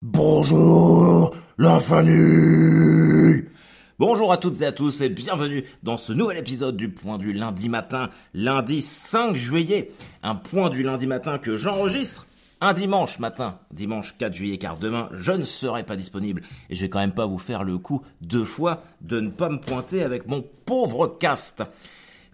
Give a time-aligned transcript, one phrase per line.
[0.00, 3.48] Bonjour, la famille
[3.98, 7.32] Bonjour à toutes et à tous et bienvenue dans ce nouvel épisode du Point du
[7.32, 9.90] lundi matin, lundi 5 juillet.
[10.22, 12.28] Un point du lundi matin que j'enregistre
[12.60, 16.82] un dimanche matin, dimanche 4 juillet, car demain je ne serai pas disponible et je
[16.82, 20.04] vais quand même pas vous faire le coup deux fois de ne pas me pointer
[20.04, 21.64] avec mon pauvre cast.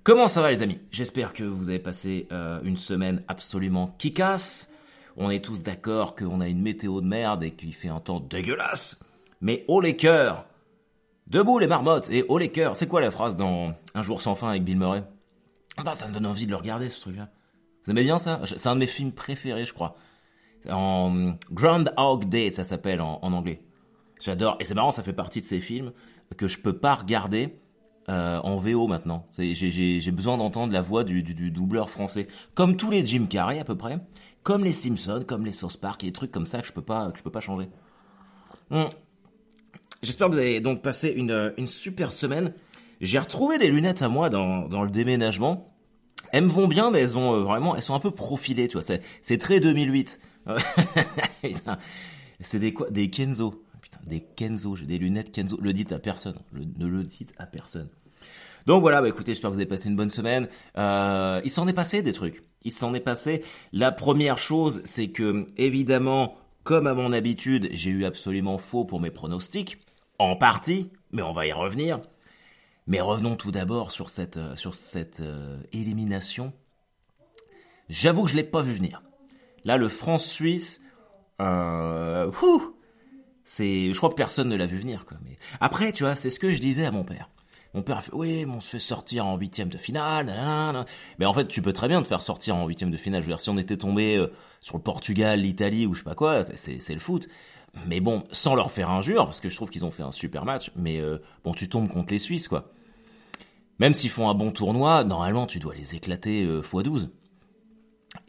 [0.02, 0.80] Comment ça va les amis?
[0.90, 4.70] J'espère que vous avez passé euh, une semaine absolument kickasse.
[5.16, 8.20] On est tous d'accord qu'on a une météo de merde et qu'il fait un temps
[8.20, 8.98] dégueulasse.
[9.40, 10.46] Mais haut les cœurs
[11.26, 14.34] Debout les marmottes et haut les cœurs C'est quoi la phrase dans Un jour sans
[14.34, 15.04] fin avec Bill Murray?
[15.76, 17.30] Ah, Ça me donne envie de le regarder ce truc-là.
[17.84, 18.40] Vous aimez bien ça?
[18.44, 19.96] C'est un de mes films préférés je crois.
[20.70, 23.62] En Groundhog Day ça s'appelle en, anglais.
[24.20, 24.56] J'adore.
[24.60, 25.92] Et c'est marrant, ça fait partie de ces films
[26.36, 27.58] que je peux pas regarder
[28.08, 29.26] euh, en VO maintenant.
[29.38, 32.26] J'ai besoin d'entendre la voix du, du, doubleur français.
[32.54, 33.98] Comme tous les Jim Carrey à peu près
[34.44, 36.82] comme les Simpsons, comme les South Park, et des trucs comme ça que je peux
[36.82, 37.68] pas, que je peux pas changer.
[38.70, 38.84] Hmm.
[40.02, 42.52] J'espère que vous avez donc passé une, une super semaine.
[43.00, 45.74] J'ai retrouvé des lunettes à moi dans, le déménagement.
[46.32, 48.74] Elles me vont bien, mais elles ont euh, vraiment, elles sont un peu profilées, tu
[48.74, 48.82] vois.
[48.82, 50.20] C'est, c'est très 2008.
[52.40, 52.90] c'est des quoi?
[52.90, 53.64] Des Kenzo.
[53.80, 54.76] Putain, des Kenzo.
[54.76, 55.58] J'ai des lunettes Kenzo.
[55.60, 56.38] Le dites à personne.
[56.52, 57.88] ne le dites à personne.
[58.66, 60.48] Donc voilà, bah écoutez, j'espère que vous avez passé une bonne semaine.
[60.78, 62.42] Euh, il s'en est passé des trucs.
[62.62, 63.42] Il s'en est passé.
[63.72, 69.00] La première chose, c'est que évidemment, comme à mon habitude, j'ai eu absolument faux pour
[69.00, 69.78] mes pronostics,
[70.18, 72.00] en partie, mais on va y revenir.
[72.86, 76.52] Mais revenons tout d'abord sur cette, euh, sur cette euh, élimination.
[77.88, 79.02] J'avoue que je l'ai pas vu venir.
[79.64, 80.82] Là, le France-Suisse,
[81.40, 82.30] euh,
[83.44, 85.06] c'est, je crois que personne ne l'a vu venir.
[85.06, 85.18] Quoi.
[85.24, 87.30] Mais après, tu vois, c'est ce que je disais à mon père.
[87.74, 90.32] Mon père a fait, oui, mais on se fait sortir en huitième de finale.
[91.18, 93.22] Mais en fait, tu peux très bien te faire sortir en huitième de finale.
[93.22, 96.04] Je veux dire, si on était tombé euh, sur le Portugal, l'Italie ou je sais
[96.04, 97.28] pas quoi, c'est le foot.
[97.86, 100.44] Mais bon, sans leur faire injure, parce que je trouve qu'ils ont fait un super
[100.44, 100.70] match.
[100.76, 102.70] Mais euh, bon, tu tombes contre les Suisses, quoi.
[103.80, 107.08] Même s'ils font un bon tournoi, normalement, tu dois les éclater euh, x12.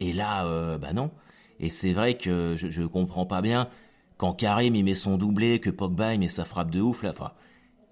[0.00, 0.44] Et là,
[0.78, 1.12] bah non.
[1.60, 3.68] Et c'est vrai que je, je comprends pas bien
[4.16, 7.10] quand Karim il met son doublé, que Pogba il met sa frappe de ouf là.
[7.10, 7.32] Enfin,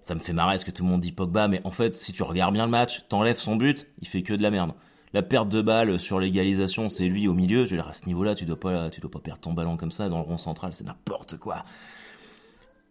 [0.05, 2.13] ça me fait marrer ce que tout le monde dit Pogba, mais en fait, si
[2.13, 4.73] tu regardes bien le match, t'enlèves son but, il fait que de la merde.
[5.13, 7.65] La perte de balle sur l'égalisation, c'est lui au milieu.
[7.65, 9.77] Je veux dire, à ce niveau-là, tu dois pas, tu dois pas perdre ton ballon
[9.77, 11.65] comme ça dans le rond central, c'est n'importe quoi.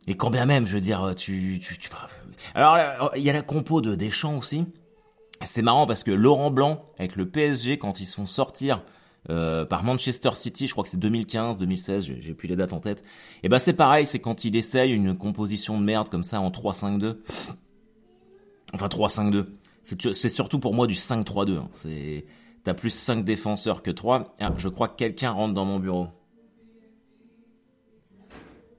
[0.09, 1.89] Et quand bien même, je veux dire, tu, tu, tu...
[2.57, 4.67] Alors, il y a la compo de Deschamps aussi.
[5.45, 8.83] C'est marrant parce que Laurent Blanc, avec le PSG, quand ils se font sortir
[9.31, 12.81] euh, par Manchester City, je crois que c'est 2015, 2016, j'ai plus les dates en
[12.81, 13.03] tête.
[13.43, 16.51] Et ben c'est pareil, c'est quand il essaye une composition de merde comme ça en
[16.51, 17.17] 3-5-2.
[18.75, 19.47] Enfin 3-5-2.
[19.83, 21.59] C'est surtout pour moi du 5-3-2.
[21.59, 21.69] Hein.
[22.65, 24.37] T'as plus 5 défenseurs que 3.
[24.41, 26.09] Ah, je crois que quelqu'un rentre dans mon bureau.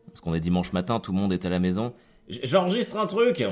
[0.07, 1.93] Parce qu'on est dimanche matin, tout le monde est à la maison.
[2.27, 3.43] J'enregistre un truc.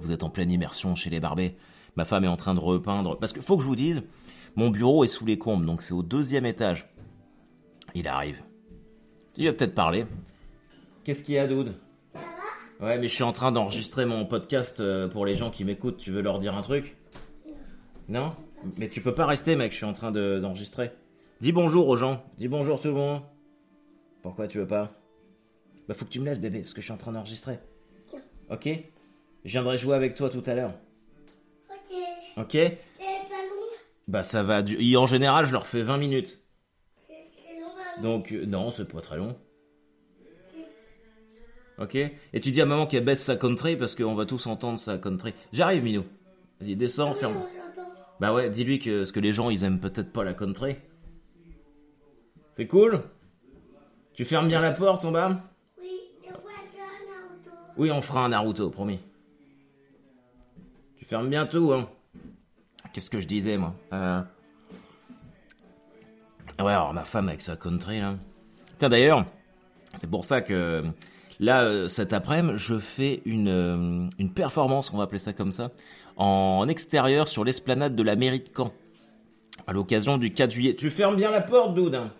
[0.00, 1.54] Vous êtes en pleine immersion chez les barbés.
[1.96, 3.18] Ma femme est en train de repeindre.
[3.18, 4.02] Parce qu'il faut que je vous dise,
[4.56, 6.88] mon bureau est sous les combes, donc c'est au deuxième étage.
[7.94, 8.42] Il arrive.
[9.36, 10.06] Il va peut-être parler.
[11.04, 11.74] Qu'est-ce qu'il y a, Doud?
[12.80, 15.98] Ouais, mais je suis en train d'enregistrer mon podcast euh, pour les gens qui m'écoutent.
[15.98, 16.96] Tu veux leur dire un truc?
[18.08, 18.32] Non?
[18.76, 20.92] Mais tu peux pas rester, mec, je suis en train d'enregistrer.
[21.40, 22.22] Dis bonjour aux gens.
[22.38, 23.22] Dis bonjour tout le monde.
[24.22, 24.92] Pourquoi tu veux pas?
[25.88, 27.58] Bah, faut que tu me laisses, bébé, parce que je suis en train d'enregistrer.
[28.50, 28.68] Ok?
[29.44, 30.74] Je viendrai jouer avec toi tout à l'heure.
[31.70, 31.96] Ok.
[32.36, 32.58] Ok?
[34.08, 34.96] Bah ça va du...
[34.96, 36.40] En général, je leur fais 20 minutes.
[38.00, 39.36] Donc euh, non, c'est pas très long.
[41.78, 44.78] Ok Et tu dis à maman qu'elle baisse sa country parce qu'on va tous entendre
[44.78, 45.34] sa country.
[45.52, 46.04] J'arrive, Minou.
[46.60, 47.44] Vas-y, descends, ferme.
[48.20, 50.76] Bah ouais, dis-lui que, ce que les gens, ils aiment peut-être pas la country.
[52.52, 53.02] C'est cool
[54.14, 55.40] Tu fermes bien la porte en bas
[55.78, 55.90] Oui,
[56.30, 57.50] on fera un Naruto.
[57.78, 59.00] Oui, on fera un Naruto, promis.
[60.96, 61.88] Tu fermes bien tout, hein
[62.92, 64.20] Qu'est-ce que je disais, moi euh...
[66.58, 68.14] Ouais, alors ma femme avec sa country, là.
[68.78, 69.24] Tiens, d'ailleurs,
[69.94, 70.84] c'est pour ça que
[71.40, 75.52] là, euh, cet après-midi, je fais une, euh, une performance, on va appeler ça comme
[75.52, 75.70] ça,
[76.16, 78.72] en extérieur sur l'esplanade de la mairie de Caen.
[79.66, 80.74] À l'occasion du 4 juillet.
[80.74, 82.10] Tu fermes bien la porte, Doud hein.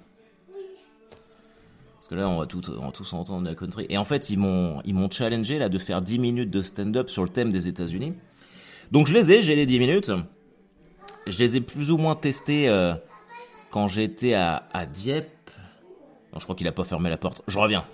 [1.95, 3.87] Parce que là, on va, tout, on va tous entendre la country.
[3.89, 7.23] Et en fait, ils m'ont, ils challengé là de faire 10 minutes de stand-up sur
[7.23, 8.15] le thème des États-Unis.
[8.91, 10.11] Donc je les ai, j'ai les 10 minutes
[11.27, 12.95] je les ai plus ou moins testés euh,
[13.71, 15.51] quand j'étais à, à Dieppe.
[16.33, 17.43] Non, je crois qu'il a pas fermé la porte.
[17.47, 17.85] Je reviens.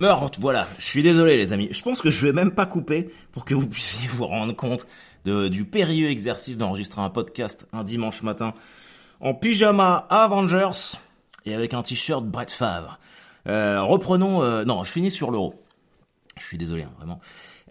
[0.00, 0.66] Meurtre, voilà.
[0.78, 1.68] Je suis désolé, les amis.
[1.70, 4.86] Je pense que je vais même pas couper pour que vous puissiez vous rendre compte
[5.26, 8.54] de, du périlleux exercice d'enregistrer un podcast un dimanche matin
[9.20, 10.96] en pyjama Avengers
[11.44, 12.98] et avec un t-shirt Brett Favre.
[13.46, 14.42] Euh, reprenons.
[14.42, 15.62] euh, non, je finis sur l'euro.
[16.38, 17.20] Je suis désolé, hein, vraiment.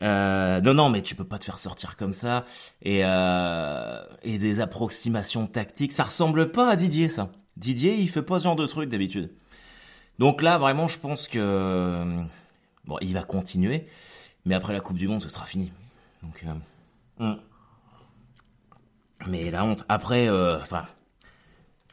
[0.04, 2.46] Euh, non, non, mais tu peux pas te faire sortir comme ça
[2.84, 5.94] et euh, et des approximations tactiques.
[5.94, 7.32] Ça ressemble pas à Didier, ça.
[7.58, 9.32] Didier, il fait pas ce genre de truc d'habitude.
[10.20, 12.06] Donc là, vraiment, je pense que
[12.86, 13.88] bon, il va continuer,
[14.46, 15.72] mais après la Coupe du Monde, ce sera fini.
[16.22, 17.40] Donc, euh, hum.
[19.28, 19.86] mais la honte.
[19.88, 20.86] Après, euh, enfin,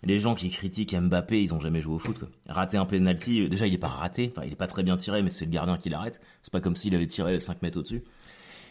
[0.02, 2.19] les gens qui critiquent Mbappé, ils ont jamais joué au foot.
[2.19, 2.28] Quoi.
[2.49, 4.96] Rater un penalty, euh, déjà il est pas raté, enfin il est pas très bien
[4.96, 6.20] tiré, mais c'est le gardien qui l'arrête.
[6.43, 8.02] C'est pas comme s'il avait tiré 5 mètres au-dessus.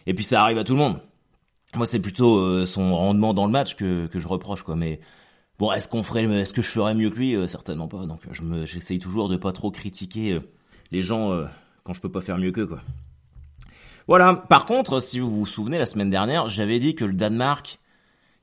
[0.06, 1.00] Et puis ça arrive à tout le monde.
[1.76, 4.76] Moi, c'est plutôt euh, son rendement dans le match que, que je reproche, quoi.
[4.76, 5.00] Mais
[5.60, 7.36] bon, est-ce qu'on ferait, est-ce que je ferais mieux que lui?
[7.36, 8.06] Euh, Certainement pas.
[8.06, 10.42] Donc, je me, j'essaye toujours de pas trop critiquer euh,
[10.92, 11.46] les gens euh,
[11.84, 12.82] quand je peux pas faire mieux qu'eux, quoi.
[14.08, 14.36] Voilà.
[14.36, 17.80] Par contre, si vous vous souvenez, la semaine dernière, j'avais dit que le Danemark,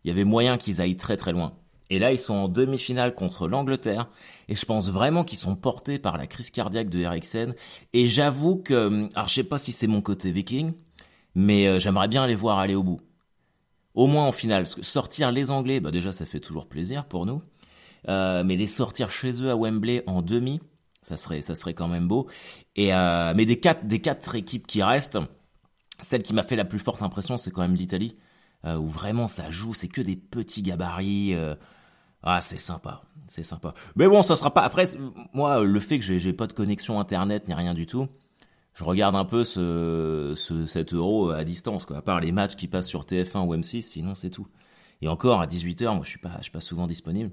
[0.05, 1.53] il y avait moyen qu'ils aillent très très loin.
[1.89, 4.09] Et là, ils sont en demi-finale contre l'Angleterre.
[4.49, 7.55] Et je pense vraiment qu'ils sont portés par la crise cardiaque de Eriksen.
[7.93, 10.73] Et j'avoue que, alors je sais pas si c'est mon côté viking,
[11.35, 13.01] mais j'aimerais bien les voir aller au bout.
[13.95, 14.67] Au moins en finale.
[14.67, 17.43] Sortir les Anglais, bah déjà ça fait toujours plaisir pour nous.
[18.09, 20.61] Euh, mais les sortir chez eux à Wembley en demi,
[21.03, 22.29] ça serait, ça serait quand même beau.
[22.75, 25.19] Et euh, mais des quatre, des quatre équipes qui restent,
[26.01, 28.17] celle qui m'a fait la plus forte impression, c'est quand même l'Italie,
[28.65, 31.35] euh, où vraiment ça joue, c'est que des petits gabarits.
[31.35, 31.55] euh,
[32.23, 33.75] ah, c'est sympa, c'est sympa.
[33.97, 34.63] Mais bon, ça sera pas.
[34.63, 34.87] Après,
[35.33, 38.09] moi, le fait que j'ai pas de connexion internet ni rien du tout,
[38.75, 41.87] je regarde un peu ce, ce cet euro à distance.
[41.95, 44.47] À part les matchs qui passent sur TF1 ou M6, sinon c'est tout.
[45.03, 47.33] Et encore à 18h, moi je suis pas, suis pas souvent disponible.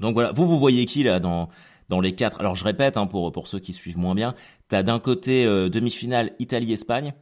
[0.00, 1.48] Donc voilà, vous vous voyez qui là dans
[1.88, 2.40] dans les quatre?
[2.40, 4.34] Alors je répète hein, pour pour ceux qui suivent moins bien,
[4.68, 7.12] t'as d'un côté euh, demi-finale Italie-Espagne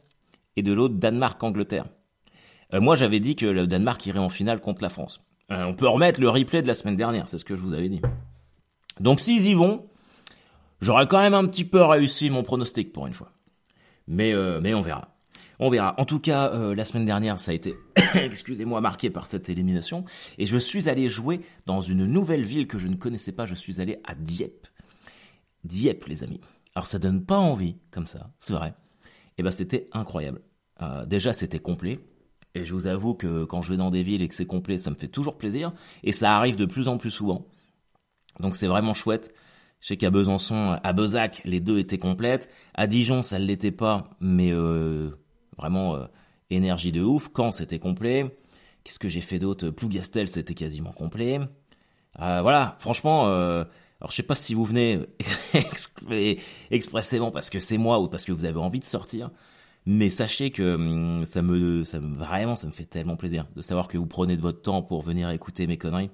[0.55, 1.85] et de l'autre Danemark-Angleterre.
[2.73, 5.21] Euh, moi j'avais dit que le Danemark irait en finale contre la France.
[5.51, 7.73] Euh, on peut remettre le replay de la semaine dernière, c'est ce que je vous
[7.73, 8.01] avais dit.
[8.99, 9.89] Donc s'ils y vont,
[10.81, 13.31] j'aurais quand même un petit peu réussi mon pronostic pour une fois.
[14.07, 15.15] Mais euh, on verra.
[15.59, 15.93] On verra.
[15.99, 17.75] En tout cas, euh, la semaine dernière, ça a été,
[18.15, 20.05] excusez-moi, marqué par cette élimination.
[20.37, 23.45] Et je suis allé jouer dans une nouvelle ville que je ne connaissais pas.
[23.45, 24.67] Je suis allé à Dieppe.
[25.65, 26.39] Dieppe, les amis.
[26.75, 28.73] Alors ça donne pas envie, comme ça, c'est vrai.
[29.37, 30.41] Et ben c'était incroyable.
[30.81, 31.99] Euh, déjà, c'était complet.
[32.55, 34.77] Et je vous avoue que quand je vais dans des villes et que c'est complet,
[34.77, 35.73] ça me fait toujours plaisir.
[36.03, 37.47] Et ça arrive de plus en plus souvent.
[38.39, 39.33] Donc c'est vraiment chouette.
[39.79, 42.49] Je sais qu'à Besançon, à Bezac, les deux étaient complètes.
[42.73, 45.11] À Dijon, ça ne l'était pas, mais euh,
[45.57, 46.05] vraiment euh,
[46.49, 47.29] énergie de ouf.
[47.35, 48.37] Caen, c'était complet.
[48.83, 49.69] Qu'est-ce que j'ai fait d'autre?
[49.69, 51.39] Plougastel, c'était quasiment complet.
[52.21, 53.63] Euh, voilà, franchement, euh,
[54.01, 54.99] alors je sais pas si vous venez
[55.53, 56.39] exp-
[56.71, 59.31] expressément parce que c'est moi ou parce que vous avez envie de sortir,
[59.85, 63.61] mais sachez que hum, ça me, ça me vraiment, ça me fait tellement plaisir de
[63.63, 66.11] savoir que vous prenez de votre temps pour venir écouter mes conneries.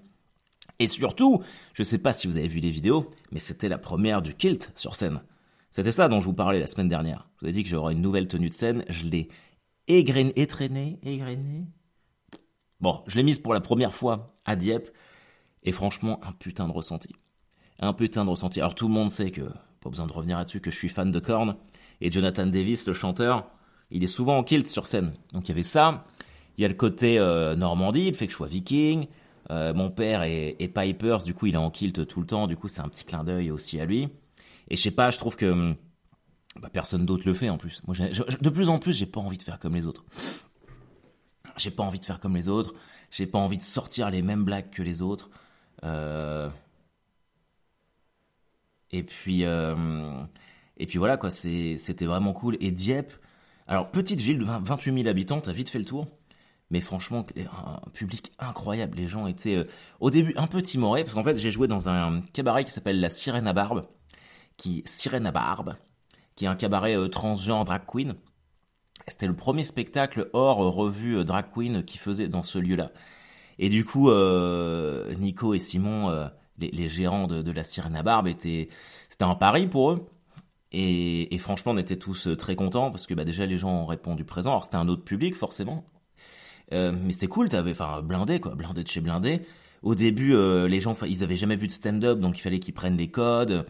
[0.80, 1.42] Et surtout,
[1.74, 4.72] je sais pas si vous avez vu les vidéos, mais c'était la première du kilt
[4.76, 5.22] sur scène.
[5.72, 7.28] C'était ça dont je vous parlais la semaine dernière.
[7.38, 9.30] Je vous ai dit que j'aurais une nouvelle tenue de scène, je l'ai
[9.88, 11.66] égrainé, étreiné, égrené.
[12.82, 14.90] Bon, je l'ai mise pour la première fois à Dieppe,
[15.64, 17.10] et franchement, un putain de ressenti.
[17.80, 18.60] Un putain de ressenti.
[18.60, 19.42] Alors tout le monde sait que,
[19.82, 21.56] pas besoin de revenir là-dessus, que je suis fan de Korn,
[22.02, 23.50] et Jonathan Davis, le chanteur,
[23.92, 25.14] il est souvent en kilt sur scène.
[25.34, 26.06] Donc il y avait ça,
[26.58, 29.08] il y a le côté euh, Normandie, le fait que je sois viking,
[29.52, 32.58] euh, mon père est, Pipers, du coup il est en kilt tout le temps, du
[32.58, 34.10] coup c'est un petit clin d'œil aussi à lui.
[34.70, 35.76] Et je sais pas, je trouve que hum,
[36.60, 37.82] bah, personne d'autre le fait en plus.
[37.86, 40.06] Moi, de plus en plus, j'ai pas envie de faire comme les autres.
[41.58, 42.74] J'ai pas envie de faire comme les autres.
[43.12, 45.30] J'ai pas envie de sortir les mêmes blagues que les autres.
[45.84, 46.50] Euh...
[48.92, 50.24] Et puis, euh...
[50.78, 52.58] et puis voilà quoi, c'était vraiment cool.
[52.62, 53.14] Et Dieppe,
[53.68, 56.08] alors petite ville de 20 28 000 habitants, t'as vite fait le tour.
[56.72, 58.98] Mais franchement, un public incroyable.
[58.98, 59.68] Les gens étaient euh,
[60.00, 63.00] au début un peu timorés parce qu'en fait j'ai joué dans un cabaret qui s'appelle
[63.00, 63.86] la Sirène à Barbe,
[64.58, 65.76] qui Sirène à Barbe,
[66.36, 68.16] qui est un cabaret euh, transgenre drag queen.
[69.08, 72.92] C'était le premier spectacle hors euh, revue drag queen qui faisait dans ce lieu-là.
[73.60, 74.12] Et du coup,
[75.18, 78.68] Nico et Simon, les, gérants de, la Sirène à Barbe, étaient,
[79.08, 80.10] c'était un pari pour eux.
[80.74, 84.26] Et, franchement, on était tous très contents parce que bah, déjà les gens ont répondu
[84.26, 84.50] présent.
[84.50, 85.86] Alors c'était un autre public forcément,
[86.74, 87.50] Euh, mais c'était cool.
[87.50, 89.42] T'avais, enfin, blindé quoi, blindé de chez blindé.
[89.84, 92.74] Au début, euh, les gens, ils avaient jamais vu de stand-up, donc il fallait qu'ils
[92.74, 93.66] prennent les codes.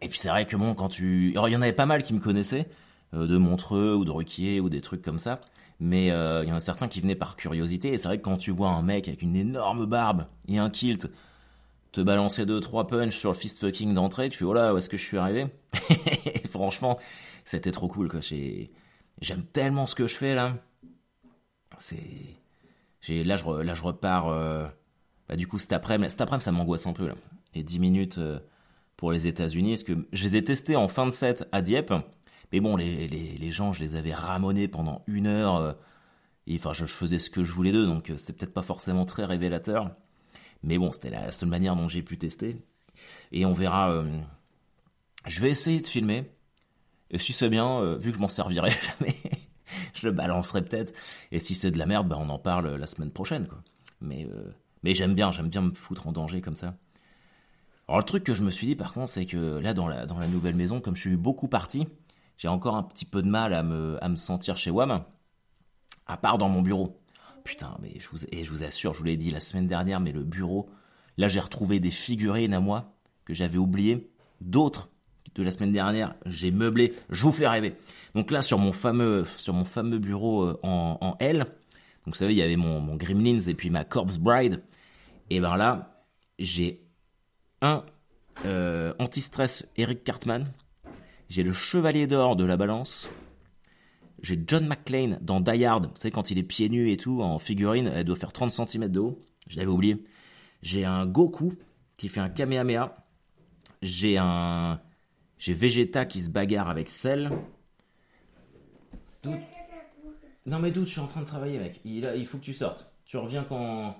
[0.00, 2.02] Et puis c'est vrai que bon, quand tu, alors il y en avait pas mal
[2.02, 2.66] qui me connaissaient
[3.14, 5.40] euh, de Montreux ou de Ruquier ou des trucs comme ça.
[5.80, 7.92] Mais euh, il y en a certains qui venaient par curiosité.
[7.92, 10.70] Et c'est vrai que quand tu vois un mec avec une énorme barbe et un
[10.70, 11.08] kilt
[11.92, 14.78] te balancer deux trois punch sur le fist fucking d'entrée, tu fais oh là où
[14.78, 15.46] est-ce que je suis arrivé?
[16.50, 16.98] Franchement,
[17.44, 18.20] c'était trop cool, quoi.
[18.20, 18.70] J'ai,
[19.20, 20.56] j'aime tellement ce que je fais, là.
[21.80, 21.98] C'est,
[23.00, 24.66] j'ai, là, je, là, repars, euh,
[25.28, 27.14] bah, du coup, cet après-midi, cet après-midi, ça m'angoisse un peu, là.
[27.54, 28.38] Les 10 minutes euh,
[28.96, 31.92] pour les États-Unis, parce que je les ai testés en fin de set à Dieppe.
[32.52, 35.56] Mais bon, les, les, les gens, je les avais ramonés pendant une heure.
[35.56, 35.72] euh,
[36.46, 39.04] et enfin, je, je faisais ce que je voulais d'eux, donc c'est peut-être pas forcément
[39.06, 39.90] très révélateur.
[40.62, 42.56] Mais bon, c'était la seule manière dont j'ai pu tester.
[43.32, 44.04] Et on verra.
[45.26, 46.30] je vais essayer de filmer.
[47.10, 48.70] Et si c'est bien, vu que je m'en servirai
[49.00, 49.16] jamais,
[49.94, 50.92] je le balancerai peut-être.
[51.32, 53.48] Et si c'est de la merde, bah, on en parle la semaine prochaine.
[54.00, 56.74] Mais, euh, mais j'aime bien, j'aime bien me foutre en danger comme ça.
[57.90, 60.06] Alors le truc que je me suis dit par contre, c'est que là dans la,
[60.06, 61.88] dans la nouvelle maison, comme je suis beaucoup parti,
[62.36, 65.02] j'ai encore un petit peu de mal à me, à me sentir chez WAM,
[66.06, 67.00] à part dans mon bureau.
[67.42, 69.98] Putain, mais je vous, et je vous assure, je vous l'ai dit la semaine dernière,
[69.98, 70.70] mais le bureau,
[71.16, 72.94] là j'ai retrouvé des figurines à moi
[73.24, 74.08] que j'avais oubliées,
[74.40, 74.88] d'autres
[75.34, 77.74] de la semaine dernière, j'ai meublé, je vous fais rêver.
[78.14, 81.46] Donc là sur mon fameux, sur mon fameux bureau euh, en, en L,
[82.04, 84.62] donc vous savez, il y avait mon, Gremlins et puis ma Corpse Bride,
[85.28, 86.04] et ben là,
[86.38, 86.82] j'ai
[87.60, 87.84] un
[88.46, 90.50] euh, anti-stress Eric Cartman,
[91.28, 93.08] j'ai le Chevalier d'Or de la Balance,
[94.22, 97.22] j'ai John McClane dans Die Hard, vous savez, quand il est pieds nus et tout,
[97.22, 100.04] en figurine, elle doit faire 30 cm de haut, je l'avais oublié.
[100.62, 101.54] J'ai un Goku
[101.96, 102.96] qui fait un Kamehameha,
[103.82, 104.80] j'ai un...
[105.40, 107.30] J'ai Vegeta qui se bagarre avec Cell.
[110.44, 111.80] Non mais doute, je suis en train de travailler mec.
[111.84, 112.92] Il, faut que tu sortes.
[113.06, 113.96] Tu reviens quand,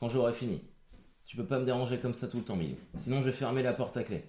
[0.00, 0.62] quand j'aurai fini.
[1.26, 2.58] Tu peux pas me déranger comme ça tout le temps.
[2.96, 4.24] Sinon je vais fermer la porte à clé.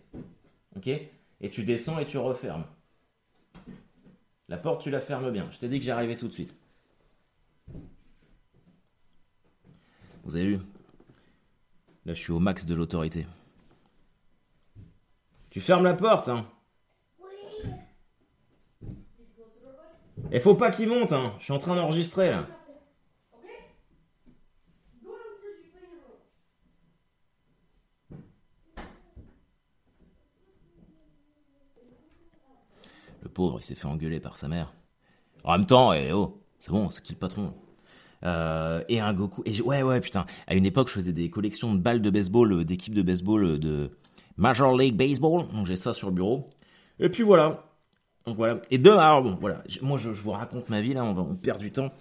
[0.76, 0.88] Ok?
[0.88, 2.66] Et tu descends et tu refermes.
[4.50, 5.50] La porte, tu la fermes bien.
[5.52, 6.54] Je t'ai dit que j'arrivais tout de suite.
[10.26, 10.58] Vous avez vu?
[12.06, 13.26] Là, je suis au max de l'autorité.
[15.50, 16.46] Tu fermes la porte, hein
[17.20, 17.70] Oui.
[20.32, 22.46] Et faut pas qu'il monte, hein Je suis en train d'enregistrer, là.
[33.24, 34.74] Le pauvre, il s'est fait engueuler par sa mère.
[35.44, 37.54] En même temps, eh oh, c'est bon, c'est qui le patron?
[38.24, 39.42] Euh, Et un Goku.
[39.46, 40.26] Et ouais, ouais, putain.
[40.48, 43.44] À une époque, je faisais des collections de balles de baseball, euh, d'équipes de baseball
[43.44, 43.92] euh, de
[44.40, 45.48] Major League Baseball.
[45.54, 46.50] Donc j'ai ça sur le bureau.
[47.00, 47.64] Et puis voilà.
[48.26, 48.62] Donc voilà.
[48.72, 49.64] Et alors bon, voilà.
[49.82, 51.04] Moi, je, vous raconte ma vie là.
[51.04, 51.92] On perd du temps.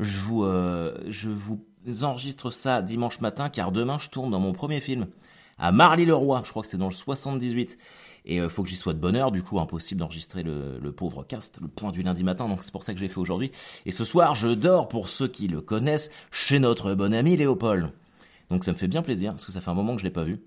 [0.00, 1.64] Je vous, euh, je vous
[2.02, 5.06] enregistre ça dimanche matin, car demain, je tourne dans mon premier film
[5.58, 6.42] à Marly-le-Roi.
[6.44, 7.78] Je crois que c'est dans le 78.
[8.28, 10.92] Et euh, faut que j'y sois de bonne heure, du coup impossible d'enregistrer le, le
[10.92, 13.20] pauvre cast, le point du lundi matin, donc c'est pour ça que je l'ai fait
[13.20, 13.52] aujourd'hui.
[13.86, 17.92] Et ce soir, je dors, pour ceux qui le connaissent, chez notre bon ami Léopold.
[18.50, 20.10] Donc ça me fait bien plaisir, parce que ça fait un moment que je l'ai
[20.10, 20.40] pas vu.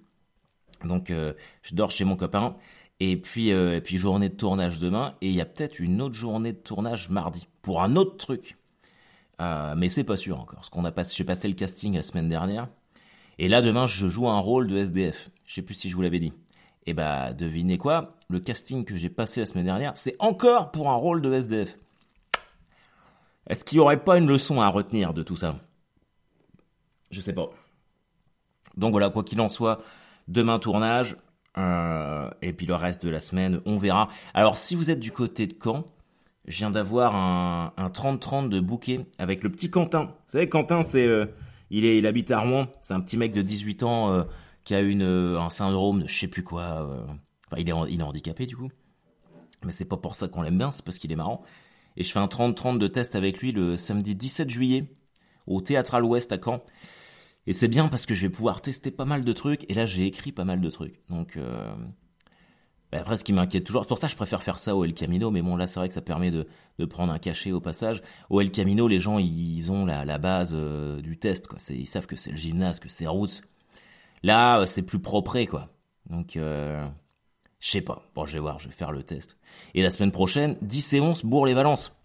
[0.84, 2.56] Donc euh, je dors chez mon copain,
[3.00, 6.02] et puis, euh, et puis journée de tournage demain, et il y a peut-être une
[6.02, 8.58] autre journée de tournage mardi, pour un autre truc.
[9.42, 12.04] Euh, mais c'est pas sûr encore, parce qu'on a passé, j'ai passé le casting la
[12.04, 12.68] semaine dernière,
[13.38, 15.30] et là demain je joue un rôle de SDF.
[15.46, 16.34] Je sais plus si je vous l'avais dit.
[16.86, 18.16] Et bah devinez quoi?
[18.30, 21.78] Le casting que j'ai passé la semaine dernière, c'est encore pour un rôle de SDF.
[23.48, 25.60] Est-ce qu'il n'y aurait pas une leçon à retenir de tout ça?
[27.12, 27.50] Je sais pas.
[28.78, 29.82] Donc voilà, quoi qu'il en soit,
[30.30, 31.18] demain tournage,
[31.58, 34.08] euh, et puis le reste de la semaine, on verra.
[34.34, 35.84] Alors si vous êtes du côté de Caen,
[36.48, 40.06] je viens d'avoir un, un 30-30 de bouquet avec le petit Quentin.
[40.06, 41.26] Vous savez, Quentin, c'est, euh,
[41.70, 44.24] il, est, il habite à Rouen, c'est un petit mec de 18 ans euh,
[44.64, 46.88] qui a une, un syndrome de je sais plus quoi.
[47.48, 48.70] Enfin, il est, il est handicapé du coup.
[49.66, 51.44] Mais c'est pas pour ça qu'on l'aime bien, c'est parce qu'il est marrant.
[51.98, 54.86] Et je fais un 30-30 de test avec lui le samedi 17 juillet
[55.48, 56.64] au Théâtral Ouest à Caen.
[57.50, 59.66] Et c'est bien parce que je vais pouvoir tester pas mal de trucs.
[59.72, 61.00] Et là, j'ai écrit pas mal de trucs.
[61.10, 61.74] Donc, euh...
[62.92, 64.86] bah, après, ce qui m'inquiète toujours, c'est pour ça que je préfère faire ça au
[64.86, 65.32] El Camino.
[65.32, 68.04] Mais bon, là, c'est vrai que ça permet de, de prendre un cachet au passage.
[68.30, 71.48] Au El Camino, les gens, ils ont la, la base euh, du test.
[71.48, 71.58] Quoi.
[71.72, 73.42] Ils savent que c'est le gymnase, que c'est roots.
[74.22, 75.70] Là, euh, c'est plus propre, quoi.
[76.08, 76.88] Donc, je
[77.60, 78.04] sais pas.
[78.14, 79.38] Bon, je vais voir, je vais faire le test.
[79.74, 81.98] Et la semaine prochaine, 10 et 11, Bourg-les-Valences.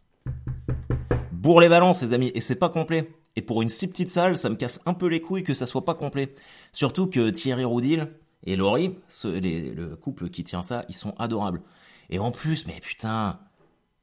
[1.32, 2.32] Bourg-les-Valences, les amis.
[2.34, 3.10] Et c'est pas complet.
[3.36, 5.66] Et pour une si petite salle, ça me casse un peu les couilles que ça
[5.66, 6.34] soit pas complet.
[6.72, 8.08] Surtout que Thierry Roudil
[8.44, 11.62] et Laurie, ce- le couple qui tient ça, ils sont adorables.
[12.10, 13.40] Et en plus, mais putain,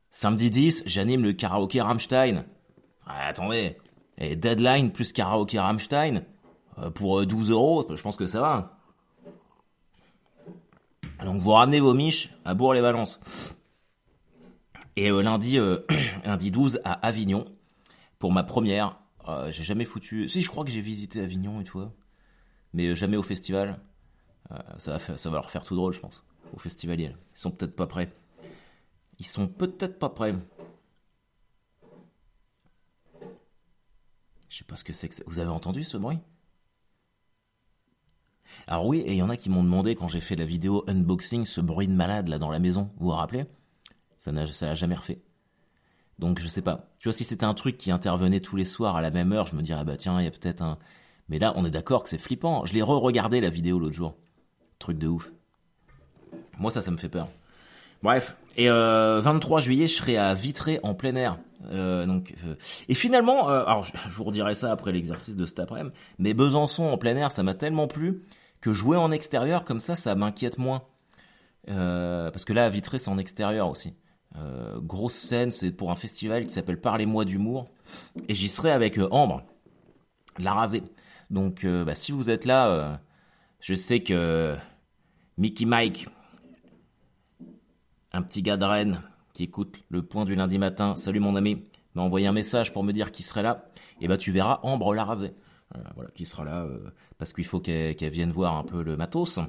[0.09, 2.43] samedi 10, j'anime le karaoké Rammstein.
[3.05, 3.77] Ah, attendez,
[4.17, 6.23] et deadline plus karaoké Rammstein,
[6.79, 8.77] euh, pour euh, 12 euros, je pense que ça va.
[11.23, 13.19] Donc vous ramenez vos miches à Bourg-les-Valences.
[14.97, 15.85] Et euh, lundi, euh,
[16.25, 17.45] lundi 12 à Avignon,
[18.19, 18.97] pour ma première.
[19.27, 20.27] Euh, j'ai jamais foutu...
[20.27, 21.93] Si, je crois que j'ai visité Avignon une fois,
[22.73, 23.79] mais jamais au festival.
[24.51, 26.25] Euh, ça, va ça va leur faire tout drôle, je pense.
[26.53, 27.15] au festivalier.
[27.33, 28.13] Ils sont peut-être pas prêts.
[29.19, 30.35] Ils sont peut-être pas prêts.
[34.49, 35.23] Je sais pas ce que c'est que ça.
[35.27, 36.19] Vous avez entendu ce bruit?
[38.67, 40.83] Alors oui, et il y en a qui m'ont demandé quand j'ai fait la vidéo
[40.87, 42.91] unboxing ce bruit de malade là dans la maison.
[42.97, 43.45] Vous vous rappelez?
[44.17, 45.21] Ça n'a jamais refait.
[46.21, 46.87] Donc je sais pas.
[46.99, 49.47] Tu vois, si c'était un truc qui intervenait tous les soirs à la même heure,
[49.47, 50.77] je me dirais bah tiens, il y a peut-être un.
[51.27, 52.65] Mais là, on est d'accord que c'est flippant.
[52.65, 54.15] Je l'ai re-regardé la vidéo l'autre jour.
[54.79, 55.31] Truc de ouf.
[56.57, 57.27] Moi, ça, ça me fait peur.
[58.03, 61.37] Bref, et euh, 23 juillet, je serai à Vitré en plein air.
[61.71, 62.55] Euh, donc, euh,
[62.89, 66.33] et finalement, euh, alors je, je vous redirai ça après l'exercice de cet après-midi, mais
[66.33, 68.23] Besançon en plein air, ça m'a tellement plu
[68.59, 70.83] que jouer en extérieur comme ça, ça m'inquiète moins.
[71.69, 73.93] Euh, parce que là, à Vitré, c'est en extérieur aussi.
[74.37, 77.69] Euh, grosse scène, c'est pour un festival qui s'appelle Parlez-moi d'humour,
[78.27, 79.43] et j'y serai avec euh, Ambre,
[80.37, 80.83] la rasée.
[81.29, 83.01] Donc, euh, bah, si vous êtes là,
[83.59, 84.55] je sais que
[85.37, 86.07] Mickey Mike,
[88.13, 89.01] un petit gars de Rennes
[89.33, 91.63] qui écoute le point du lundi matin, salut mon ami,
[91.95, 93.65] m'a envoyé un message pour me dire qu'il serait là.
[94.01, 95.33] Et bah tu verras Ambre la rasée.
[95.95, 96.67] Voilà, qui sera là
[97.17, 99.39] parce qu'il faut qu'elle vienne voir un peu le matos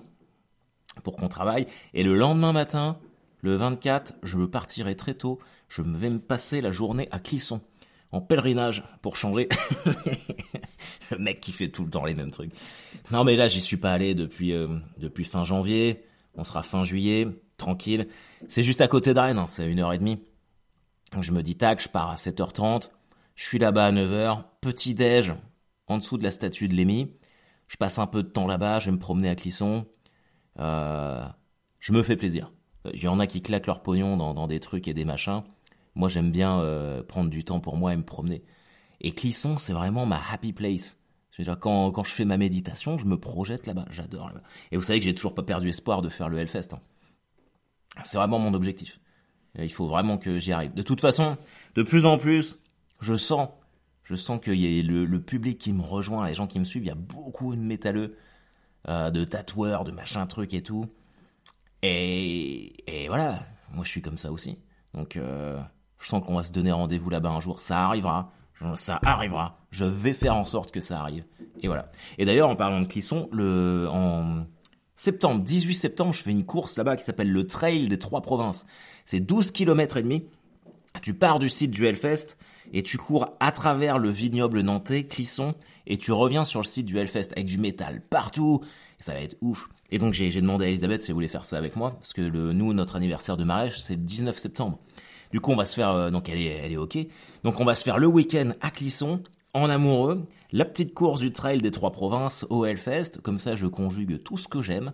[1.02, 1.66] pour qu'on travaille.
[1.94, 2.98] Et le lendemain matin,
[3.42, 5.38] le 24, je me partirai très tôt.
[5.68, 7.60] Je vais me passer la journée à Clisson
[8.12, 9.48] en pèlerinage pour changer.
[11.10, 12.52] le mec qui fait tout le temps les mêmes trucs.
[13.10, 14.78] Non mais là j'y suis pas allé depuis euh,
[15.24, 16.04] fin janvier.
[16.34, 18.08] On sera fin juillet, tranquille.
[18.46, 20.20] C'est juste à côté de hein, c'est une heure et demie.
[21.20, 22.90] Je me dis tac, je pars à 7h30.
[23.34, 25.34] Je suis là-bas à 9h, petit déj
[25.88, 27.12] en dessous de la statue de Lémy.
[27.68, 29.86] Je passe un peu de temps là-bas, je vais me promener à Clisson.
[30.58, 31.24] Euh,
[31.80, 32.52] je me fais plaisir.
[32.92, 35.42] Il y en a qui claquent leur pognon dans, dans des trucs et des machins.
[35.94, 38.42] Moi, j'aime bien euh, prendre du temps pour moi et me promener.
[39.00, 40.98] Et Clisson, c'est vraiment ma happy place.
[41.60, 43.86] Quand, quand je fais ma méditation, je me projette là-bas.
[43.90, 44.42] J'adore là-bas.
[44.70, 46.74] Et vous savez que j'ai toujours pas perdu espoir de faire le Hellfest.
[46.74, 46.78] hein.
[48.02, 49.00] C'est vraiment mon objectif.
[49.58, 50.74] Et il faut vraiment que j'y arrive.
[50.74, 51.36] De toute façon,
[51.74, 52.58] de plus en plus,
[53.00, 53.48] je sens,
[54.04, 56.64] je sens qu'il y a le, le public qui me rejoint, les gens qui me
[56.64, 56.84] suivent.
[56.84, 58.16] Il y a beaucoup de métalleux,
[58.88, 60.86] euh, de tatoueurs, de machin truc et tout.
[61.82, 63.40] Et, voilà,
[63.72, 64.58] moi je suis comme ça aussi.
[64.94, 65.60] Donc euh,
[65.98, 67.60] je sens qu'on va se donner rendez-vous là-bas un jour.
[67.60, 68.32] Ça arrivera,
[68.74, 69.52] ça arrivera.
[69.70, 71.24] Je vais faire en sorte que ça arrive.
[71.60, 71.90] Et voilà.
[72.18, 74.46] Et d'ailleurs, en parlant de Clisson, le en
[74.96, 78.64] septembre, 18 septembre, je fais une course là-bas qui s'appelle le Trail des Trois Provinces.
[79.04, 80.24] C'est 12 km et demi.
[81.00, 82.36] Tu pars du site du Hellfest
[82.72, 85.54] et tu cours à travers le vignoble nantais, Clisson,
[85.86, 88.62] et tu reviens sur le site du Hellfest avec du métal partout.
[89.02, 89.68] Ça va être ouf.
[89.90, 92.22] Et donc j'ai demandé à Elisabeth si elle voulait faire ça avec moi, parce que
[92.22, 94.78] le, nous, notre anniversaire de mariage, c'est le 19 septembre.
[95.32, 96.98] Du coup, on va se faire, euh, donc elle est, elle est ok.
[97.42, 99.22] Donc on va se faire le week-end à Clisson,
[99.54, 103.20] en amoureux, la petite course du trail des trois provinces au Hellfest.
[103.22, 104.92] Comme ça, je conjugue tout ce que j'aime,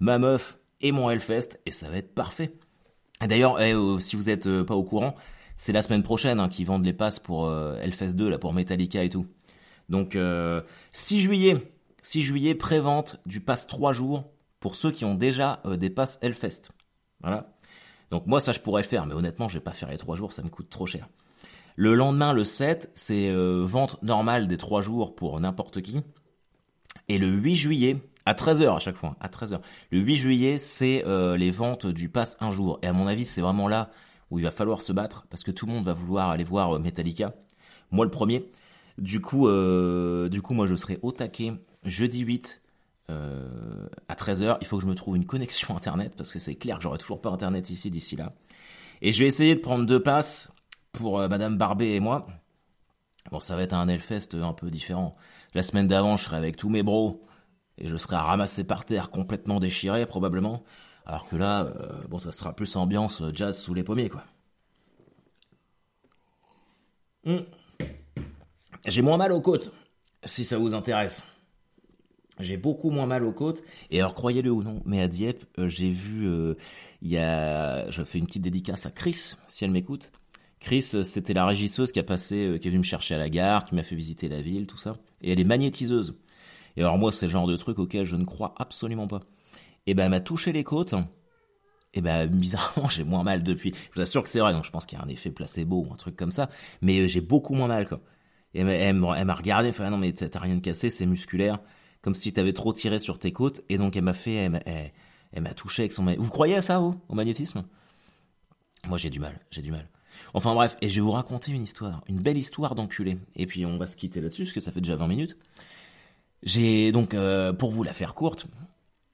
[0.00, 2.54] ma meuf et mon Hellfest, et ça va être parfait.
[3.20, 5.14] D'ailleurs, eh, euh, si vous êtes euh, pas au courant,
[5.56, 9.04] c'est la semaine prochaine hein, qu'ils vendent les passes pour Hellfest 2, là, pour Metallica
[9.04, 9.26] et tout.
[9.88, 10.62] Donc, euh,
[10.92, 11.54] 6 juillet,
[12.04, 14.24] 6 juillet, prévente du pass 3 jours
[14.60, 16.70] pour ceux qui ont déjà euh, des passes Hellfest.
[17.22, 17.54] Voilà.
[18.10, 20.32] Donc moi, ça, je pourrais faire, mais honnêtement, je vais pas faire les 3 jours,
[20.32, 21.08] ça me coûte trop cher.
[21.76, 25.98] Le lendemain, le 7, c'est euh, vente normale des 3 jours pour n'importe qui.
[27.08, 29.60] Et le 8 juillet, à 13h à chaque fois, à 13h.
[29.90, 32.78] Le 8 juillet, c'est euh, les ventes du pass un jour.
[32.82, 33.90] Et à mon avis, c'est vraiment là
[34.30, 36.78] où il va falloir se battre, parce que tout le monde va vouloir aller voir
[36.78, 37.34] Metallica.
[37.90, 38.50] Moi, le premier.
[38.98, 39.48] Du coup,
[40.28, 42.62] du coup, moi, je serai au taquet jeudi 8
[43.10, 44.58] euh, à 13h.
[44.60, 46.98] Il faut que je me trouve une connexion Internet, parce que c'est clair que j'aurai
[46.98, 48.32] toujours pas Internet ici d'ici là.
[49.02, 50.52] Et je vais essayer de prendre deux passes
[50.92, 52.26] pour euh, Madame Barbet et moi.
[53.30, 55.16] Bon, ça va être un Hellfest un peu différent.
[55.54, 57.24] La semaine d'avant, je serai avec tous mes bros
[57.78, 60.62] et je serai ramassé par terre complètement déchiré probablement.
[61.06, 64.24] Alors que là, euh, bon, ça sera plus ambiance jazz sous les pommiers, quoi.
[67.24, 67.40] Hmm.
[68.86, 69.72] J'ai moins mal aux côtes,
[70.24, 71.22] si ça vous intéresse.
[72.40, 73.62] J'ai beaucoup moins mal aux côtes.
[73.90, 76.54] Et alors, croyez-le ou non, mais à Dieppe, euh, j'ai vu, euh,
[77.00, 80.10] il y a, je fais une petite dédicace à Chris, si elle m'écoute.
[80.58, 83.28] Chris, euh, c'était la régisseuse qui a passé, qui est venue me chercher à la
[83.30, 84.94] gare, qui m'a fait visiter la ville, tout ça.
[85.22, 86.16] Et elle est magnétiseuse.
[86.76, 89.20] Et alors moi, c'est le genre de truc auquel je ne crois absolument pas.
[89.86, 90.94] Et ben, elle m'a touché les côtes.
[91.94, 93.72] Et ben, bizarrement, j'ai moins mal depuis.
[93.90, 95.86] Je vous assure que c'est vrai, donc je pense qu'il y a un effet placebo
[95.88, 96.50] ou un truc comme ça.
[96.82, 98.00] Mais j'ai beaucoup moins mal, quoi.
[98.54, 98.94] Et m'a- elle
[99.26, 101.58] m'a regardé, fait, ah non, mais t'as rien de cassé, c'est musculaire.
[102.04, 103.62] Comme si t'avais trop tiré sur tes côtes.
[103.70, 104.62] Et donc, elle m'a fait, elle
[105.32, 106.04] elle- m'a touché avec son.
[106.04, 107.64] Vous croyez à ça, au magnétisme?
[108.86, 109.88] Moi, j'ai du mal, j'ai du mal.
[110.34, 113.16] Enfin bref, et je vais vous raconter une histoire, une belle histoire d'enculé.
[113.36, 115.38] Et puis on va se quitter là-dessus, parce que ça fait déjà 20 minutes.
[116.42, 118.46] J'ai donc, euh, pour vous la faire courte,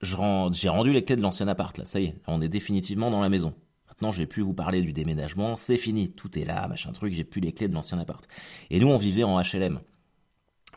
[0.01, 0.17] je
[0.51, 3.21] j'ai rendu les clés de l'ancien appart, là, ça y est, on est définitivement dans
[3.21, 3.53] la maison.
[3.87, 7.23] Maintenant, j'ai pu vous parler du déménagement, c'est fini, tout est là, machin truc, j'ai
[7.23, 8.27] plus les clés de l'ancien appart.
[8.69, 9.79] Et nous, on vivait en HLM.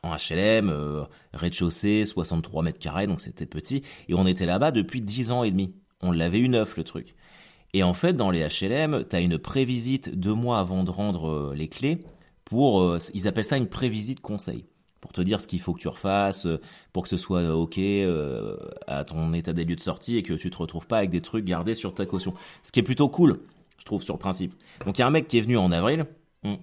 [0.05, 5.01] En HLM, euh, rez-de-chaussée, 63 mètres carrés, donc c'était petit, et on était là-bas depuis
[5.01, 5.75] 10 ans et demi.
[6.03, 7.15] On l'avait eu neuf, le truc.
[7.73, 11.55] Et en fait, dans les HLM, t'as une prévisite deux mois avant de rendre euh,
[11.57, 12.01] les clés
[12.45, 14.67] pour, euh, ils appellent ça une prévisite conseil,
[15.01, 16.47] pour te dire ce qu'il faut que tu refasses,
[16.93, 17.81] pour que ce soit ok
[18.87, 21.23] à ton état des lieux de sortie et que tu te retrouves pas avec des
[21.23, 22.35] trucs gardés sur ta caution.
[22.63, 23.41] Ce qui est plutôt cool,
[23.79, 24.53] je trouve, sur le principe.
[24.85, 26.05] Donc il y a un mec qui est venu en avril.
[26.43, 26.57] Hmm.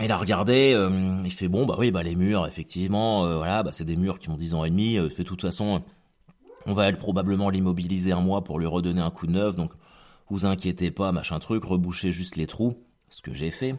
[0.00, 3.64] Il a regardé, euh, il fait bon bah oui bah les murs effectivement euh, voilà
[3.64, 5.82] bah c'est des murs qui ont 10 ans et demi, euh, de toute façon
[6.66, 9.72] on va probablement l'immobiliser un mois pour lui redonner un coup de neuf donc
[10.30, 12.76] vous inquiétez pas machin truc, rebouchez juste les trous,
[13.08, 13.74] ce que j'ai fait.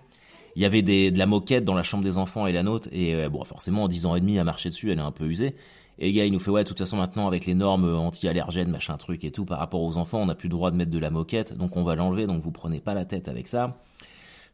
[0.55, 2.89] Il y avait des, de la moquette dans la chambre des enfants et la nôtre
[2.91, 5.11] et euh, bon forcément en 10 ans et demi à marcher dessus elle est un
[5.11, 5.55] peu usée.
[5.99, 8.69] Et le gars il nous fait ouais de toute façon maintenant avec les normes anti-allergènes
[8.69, 10.91] machin truc et tout par rapport aux enfants on n'a plus le droit de mettre
[10.91, 13.79] de la moquette donc on va l'enlever donc vous prenez pas la tête avec ça.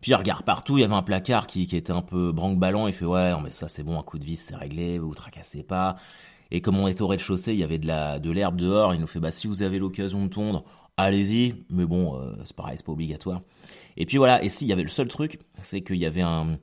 [0.05, 2.93] Puis il regarde partout, il y avait un placard qui, était un peu branque-ballon, il
[2.93, 5.95] fait ouais, mais ça c'est bon, un coup de vis c'est réglé, vous tracassez pas.
[6.51, 9.19] Et comme on était au rez-de-chaussée, il y avait de l'herbe dehors, il nous fait
[9.19, 10.63] bah si vous avez l'occasion de tondre,
[10.95, 13.41] allez-y, mais bon, euh, c'est pareil, c'est pas obligatoire.
[13.97, 16.21] Et puis voilà, et si il y avait le seul truc, c'est qu'il y avait
[16.21, 16.59] un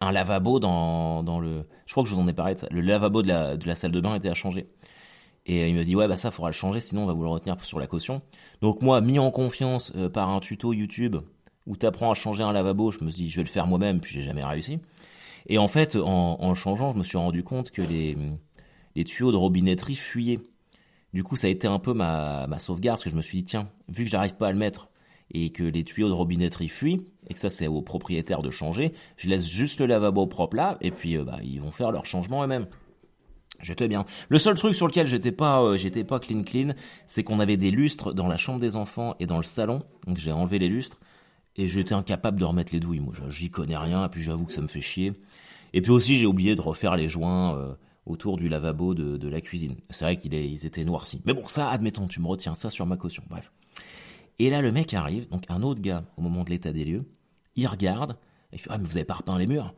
[0.00, 3.20] lavabo dans le je crois que je vous en ai parlé de ça, le lavabo
[3.20, 4.70] de la salle de bain était à changer.
[5.44, 7.28] Et il me dit ouais bah ça faudra le changer sinon on va vous le
[7.28, 8.22] retenir sur la caution.
[8.62, 11.18] Donc moi mis en confiance euh, par un tuto YouTube
[11.66, 14.12] où t'apprends à changer un lavabo, je me dis je vais le faire moi-même puis
[14.12, 14.78] j'ai jamais réussi.
[15.46, 19.36] Et en fait en, en changeant je me suis rendu compte que les tuyaux de
[19.36, 20.40] robinetterie fuyaient.
[21.12, 23.38] Du coup ça a été un peu ma, ma sauvegarde parce que je me suis
[23.38, 24.88] dit tiens vu que j'arrive pas à le mettre
[25.32, 28.92] et que les tuyaux de robinetterie fuient et que ça c'est au propriétaire de changer,
[29.16, 32.06] je laisse juste le lavabo propre là et puis euh, bah ils vont faire leur
[32.06, 32.66] changement eux-mêmes.
[33.60, 34.04] J'étais bien.
[34.28, 36.72] Le seul truc sur lequel j'étais pas, euh, j'étais pas clean clean,
[37.06, 39.80] c'est qu'on avait des lustres dans la chambre des enfants et dans le salon.
[40.06, 40.98] Donc j'ai enlevé les lustres
[41.56, 43.00] et j'étais incapable de remettre les douilles.
[43.00, 44.04] Moi, j'y connais rien.
[44.04, 45.12] Et puis j'avoue que ça me fait chier.
[45.72, 47.74] Et puis aussi, j'ai oublié de refaire les joints euh,
[48.06, 49.76] autour du lavabo de, la cuisine.
[49.90, 51.22] C'est vrai qu'ils ils étaient noircis.
[51.24, 53.22] Mais bon, ça, admettons, tu me retiens ça sur ma caution.
[53.28, 53.52] Bref.
[54.38, 57.04] Et là, le mec arrive, donc un autre gars, au moment de l'état des lieux,
[57.54, 58.16] il regarde,
[58.52, 59.74] il fait ah mais vous avez pas repeint les murs?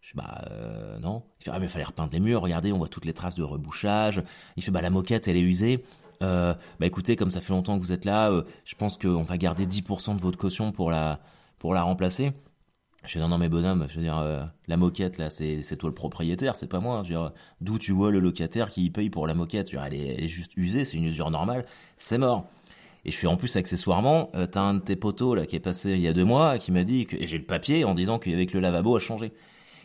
[0.00, 1.22] Je dis bah euh, non.
[1.40, 2.40] Il fait ah mais il fallait repeindre les murs.
[2.40, 4.22] Regardez, on voit toutes les traces de rebouchage.
[4.56, 5.84] Il fait bah la moquette elle est usée.
[6.22, 9.22] Euh, bah écoutez, comme ça fait longtemps que vous êtes là, euh, je pense qu'on
[9.22, 11.20] va garder 10% de votre caution pour la
[11.58, 12.32] pour la remplacer.
[13.06, 15.88] Je dis non mais bonhomme, je veux dire euh, la moquette là c'est c'est toi
[15.88, 17.02] le propriétaire, c'est pas moi.
[17.04, 19.70] Je veux dire d'où tu vois le locataire qui paye pour la moquette?
[19.70, 21.64] Je veux dire, elle est elle est juste usée, c'est une usure normale,
[21.96, 22.46] c'est mort.
[23.06, 25.60] Et je suis en plus accessoirement, euh, t'as un de tes poteaux là qui est
[25.60, 27.94] passé il y a deux mois qui m'a dit que et j'ai le papier en
[27.94, 29.32] disant qu'avec le lavabo a changé.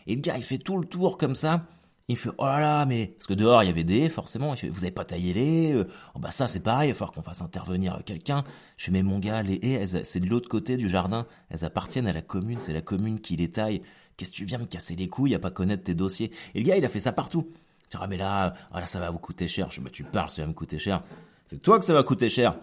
[0.06, 1.64] Et le gars il fait tout le tour comme ça.
[2.08, 4.54] Il me fait oh là là mais parce que dehors il y avait des forcément.
[4.54, 6.90] Il fait vous avez pas taillé les haies oh bah ça c'est pareil.
[6.90, 8.44] Il va falloir qu'on fasse intervenir quelqu'un.
[8.76, 11.26] Je fais mais mon gars les haies c'est de l'autre côté du jardin.
[11.50, 12.60] Elles appartiennent à la commune.
[12.60, 13.82] C'est la commune qui les taille.
[14.16, 16.30] Qu'est-ce que tu viens me casser les couilles à pas connaître tes dossiers?
[16.54, 17.48] Et le gars il a fait ça partout.
[17.88, 19.70] Il fait, ah mais là ah là ça va vous coûter cher.
[19.72, 21.02] Je bah tu parles ça va me coûter cher.
[21.46, 22.56] C'est toi que ça va coûter cher.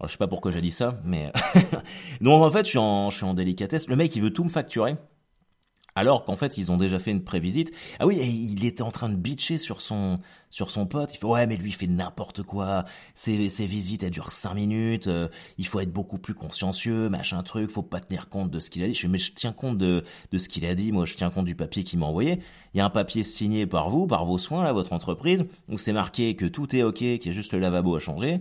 [0.00, 1.30] Alors, je sais pas pourquoi j'ai dit ça, mais
[2.22, 3.86] donc en fait, je suis en, je suis en délicatesse.
[3.86, 4.96] Le mec, il veut tout me facturer.
[5.94, 7.72] Alors qu'en fait, ils ont déjà fait une prévisite.
[7.98, 10.18] Ah oui, et il était en train de bitcher sur son
[10.50, 11.12] sur son pote.
[11.14, 12.84] Il fait ouais, mais lui il fait n'importe quoi.
[13.14, 15.06] Ses, ses visites elles durent cinq minutes.
[15.06, 17.70] euh, il faut être beaucoup plus consciencieux, machin truc.
[17.70, 18.94] Faut pas tenir compte de ce qu'il a dit.
[18.94, 20.92] Je fais mais je tiens compte de de ce qu'il a dit.
[20.92, 22.40] Moi, je tiens compte du papier qu'il m'a envoyé.
[22.74, 25.78] Il y a un papier signé par vous, par vos soins là, votre entreprise, où
[25.78, 28.40] c'est marqué que tout est ok, qu'il y a juste le lavabo à changer.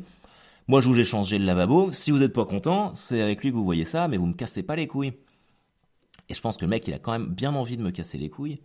[0.67, 1.91] Moi, je vous ai changé le lavabo.
[1.91, 4.33] Si vous n'êtes pas content, c'est avec lui que vous voyez ça, mais vous me
[4.33, 5.13] cassez pas les couilles.
[6.29, 8.17] Et je pense que le mec, il a quand même bien envie de me casser
[8.17, 8.59] les couilles.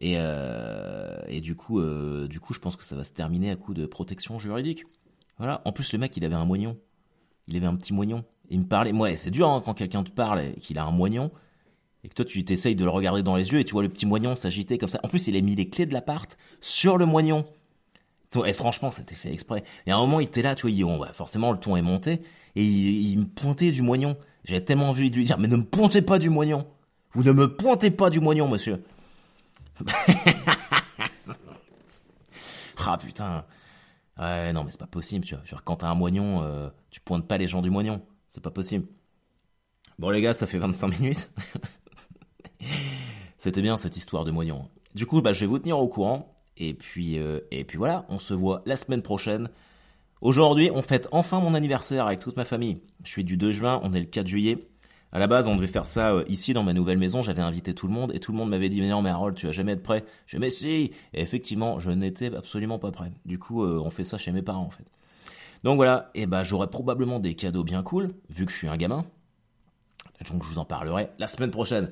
[0.00, 3.56] Et, euh, du coup, euh, du coup, je pense que ça va se terminer à
[3.56, 4.84] coup de protection juridique.
[5.38, 5.62] Voilà.
[5.64, 6.76] En plus, le mec, il avait un moignon.
[7.48, 8.24] Il avait un petit moignon.
[8.50, 8.92] Il me parlait.
[8.92, 11.30] Moi, c'est dur hein, quand quelqu'un te parle et qu'il a un moignon
[12.04, 13.88] et que toi, tu t'essayes de le regarder dans les yeux et tu vois le
[13.88, 15.00] petit moignon s'agiter comme ça.
[15.02, 17.46] En plus, il a mis les clés de l'appart sur le moignon.
[18.46, 19.64] Et franchement, c'était fait exprès.
[19.86, 22.20] Et à un moment, il était là, tu vois, bah, forcément, le ton est monté,
[22.56, 24.16] et il, il me pointait du moignon.
[24.44, 26.66] J'avais tellement envie de lui dire, mais ne me pointez pas du moignon.
[27.14, 28.82] Vous ne me pointez pas du moignon, monsieur.
[32.78, 33.44] ah putain.
[34.18, 35.44] Ouais, non, mais c'est pas possible, tu vois.
[35.44, 38.02] Genre, quand t'as un moignon, euh, tu pointes pas les gens du moignon.
[38.28, 38.86] C'est pas possible.
[39.98, 41.30] Bon, les gars, ça fait 25 minutes.
[43.38, 44.68] C'était bien cette histoire de moignon.
[44.94, 46.34] Du coup, bah, je vais vous tenir au courant.
[46.56, 49.50] Et puis, euh, et puis voilà, on se voit la semaine prochaine.
[50.20, 52.80] Aujourd'hui, on fête enfin mon anniversaire avec toute ma famille.
[53.04, 54.58] Je suis du 2 juin, on est le 4 juillet.
[55.14, 57.22] À la base, on devait faire ça euh, ici dans ma nouvelle maison.
[57.22, 59.36] J'avais invité tout le monde et tout le monde m'avait dit mais non mais Harold,
[59.36, 60.04] tu vas jamais être prêt.
[60.26, 60.90] Je mais si.
[61.12, 63.12] Et effectivement, je n'étais absolument pas prêt.
[63.24, 64.84] Du coup, euh, on fait ça chez mes parents en fait.
[65.62, 66.10] Donc voilà.
[66.14, 69.06] Et ben j'aurai probablement des cadeaux bien cool vu que je suis un gamin.
[70.30, 71.90] Donc je vous en parlerai la semaine prochaine.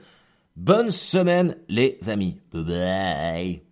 [0.56, 2.40] Bonne semaine les amis.
[2.52, 3.62] Bye bye.